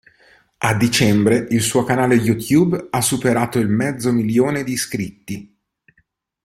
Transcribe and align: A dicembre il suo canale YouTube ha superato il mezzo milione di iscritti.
A 0.57 0.73
dicembre 0.73 1.45
il 1.51 1.61
suo 1.61 1.83
canale 1.83 2.15
YouTube 2.15 2.87
ha 2.89 3.01
superato 3.01 3.59
il 3.59 3.67
mezzo 3.67 4.11
milione 4.11 4.63
di 4.63 4.71
iscritti. 4.71 5.55